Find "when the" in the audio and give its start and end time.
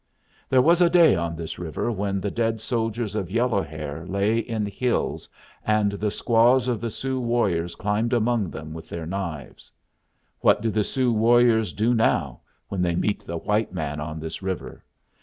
1.91-2.31